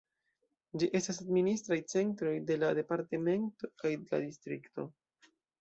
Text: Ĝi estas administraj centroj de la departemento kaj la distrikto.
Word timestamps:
Ĝi 0.83 0.87
estas 0.99 1.19
administraj 1.25 1.77
centroj 1.93 2.33
de 2.49 2.57
la 2.63 2.71
departemento 2.81 3.73
kaj 3.83 3.93
la 4.01 4.23
distrikto. 4.29 4.91